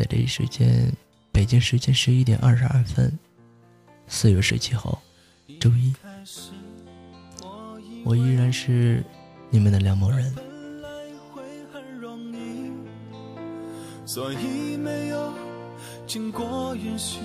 [0.00, 0.90] 在这一时间，
[1.30, 3.12] 北京时间十一点二十二分，
[4.06, 4.98] 四月十七号，
[5.60, 5.92] 周一，
[8.02, 9.04] 我依然是
[9.50, 10.34] 你们的梁某人。
[14.06, 15.34] 所以没有
[16.06, 17.18] 经过允许，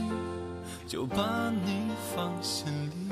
[0.86, 3.10] 就把你放心里。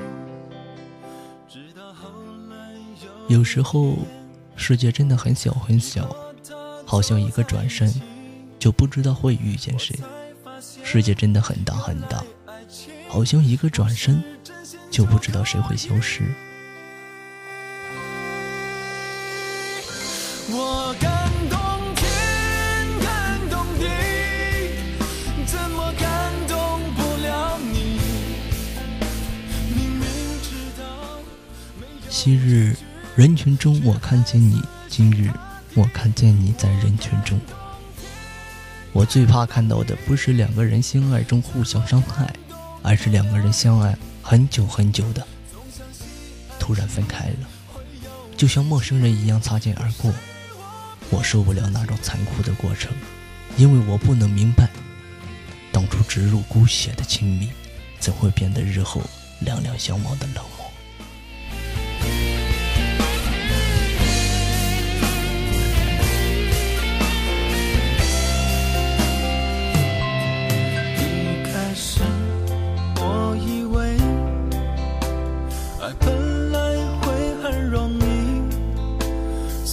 [3.28, 3.96] 有时候，
[4.56, 6.14] 世界真的很小很小，
[6.84, 7.90] 好像一个转身，
[8.58, 9.94] 就不知道会遇见谁；
[10.82, 12.24] 世界真的很大很大，
[13.08, 14.22] 好像一个转身，
[14.90, 16.22] 就不知道谁会消失。
[20.50, 21.58] 我感动
[21.94, 22.08] 天，
[23.02, 23.86] 感动地，
[25.46, 27.98] 怎么感动不了你？
[29.74, 30.06] 明明
[30.42, 31.18] 知道。
[32.08, 32.76] 昔日。
[33.16, 34.56] 人群中，我看见你；
[34.88, 35.30] 今日，
[35.74, 37.38] 我看见你在人群中。
[38.94, 42.32] 我最怕看到的不是两个人相爱中互相伤害，
[42.80, 45.26] 而是两个人相爱很久很久的
[46.60, 47.48] 突然分开了，
[48.36, 50.14] 就像陌生人一样擦肩而过。
[51.10, 52.92] 我受不了那种残酷的过程，
[53.56, 54.70] 因为我不能明白，
[55.72, 57.50] 当初植入骨血的亲密，
[57.98, 59.02] 怎会变得日后
[59.40, 60.44] 两两相望的冷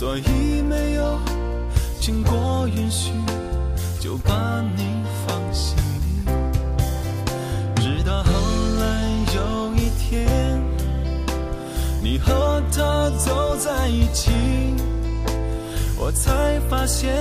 [0.01, 1.19] 所以没有
[1.99, 3.11] 经过允许，
[3.99, 4.33] 就把
[4.75, 4.83] 你
[5.27, 6.25] 放心里。
[7.75, 8.31] 直到后
[8.79, 10.59] 来有一天，
[12.01, 14.31] 你和他走在一起，
[15.99, 17.13] 我才发现，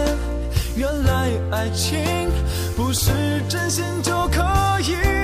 [0.74, 2.02] 原来爱情
[2.74, 4.40] 不是真心就可
[4.80, 5.19] 以。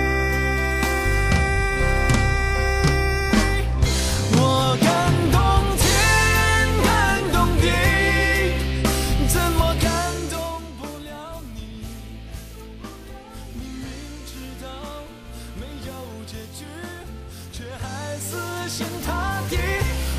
[18.69, 19.57] 心塌地，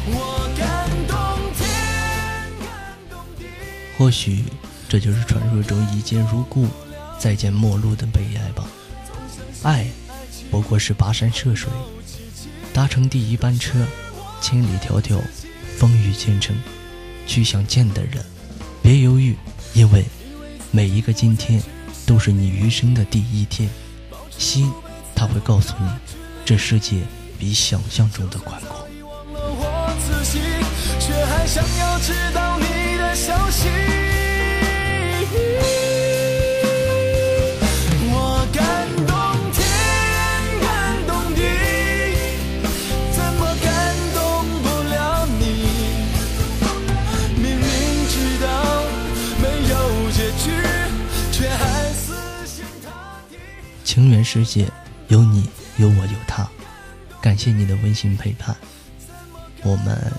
[0.08, 1.18] 我感动
[1.58, 1.68] 天，
[2.66, 3.46] 感动地
[3.98, 4.46] 或许
[4.88, 6.68] 这就是传说中一见如故，
[7.20, 8.66] 再见陌路的悲哀吧。
[9.64, 9.86] 爱
[10.50, 11.70] 不过是跋山涉水，
[12.74, 13.86] 搭乘第一班车，
[14.42, 15.20] 千里迢迢，
[15.78, 16.56] 风雨兼程，
[17.26, 18.24] 去想见的人。
[18.82, 19.36] 别犹豫，
[19.74, 20.06] 因为
[20.72, 21.62] 每一个今天
[22.06, 23.70] 都是你余生的第一天。
[24.38, 24.72] 心，
[25.14, 25.90] 他会告诉你，
[26.46, 27.02] 这世界
[27.40, 28.88] 比想象中的宽阔。
[33.18, 33.68] 消息。
[38.10, 38.64] 我感
[39.08, 39.12] 动
[39.52, 39.60] 天，
[40.62, 40.68] 感
[41.08, 41.42] 动地，
[43.12, 43.68] 怎么感
[44.14, 44.18] 动
[44.62, 45.42] 不了你？
[47.42, 47.66] 明明
[48.08, 48.46] 知道
[49.42, 49.74] 没有
[50.12, 50.46] 结局，
[51.32, 52.14] 却还死
[52.46, 52.86] 心塌
[53.32, 53.34] 地。
[53.84, 54.70] 情缘世界，
[55.08, 56.48] 有你，有我，有他。
[57.28, 58.56] 感谢你的温馨陪伴，
[59.62, 60.14] 我们。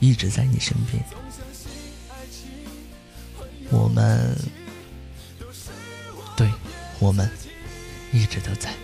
[0.00, 1.00] 一直在你身边，
[3.70, 4.36] 我们，
[6.36, 6.50] 对，
[6.98, 7.30] 我们
[8.10, 8.74] 一直都在。